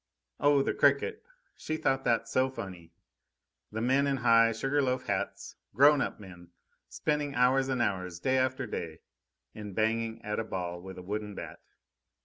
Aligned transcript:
Oh, 0.39 0.63
the 0.63 0.73
cricket! 0.73 1.21
She 1.55 1.77
thought 1.77 2.03
that 2.05 2.27
so 2.27 2.49
funny 2.49 2.91
the 3.71 3.81
men 3.81 4.07
in 4.07 4.17
high, 4.17 4.51
sugar 4.51 4.81
loaf 4.81 5.05
hats, 5.05 5.57
grown 5.75 6.01
up 6.01 6.19
men, 6.19 6.49
spending 6.89 7.35
hours 7.35 7.69
and 7.69 7.83
hours, 7.83 8.19
day 8.19 8.39
after 8.39 8.65
day, 8.65 9.01
in 9.53 9.73
banging 9.73 10.19
at 10.23 10.39
a 10.39 10.43
ball 10.43 10.81
with 10.81 10.97
a 10.97 11.03
wooden 11.03 11.35
bat! 11.35 11.59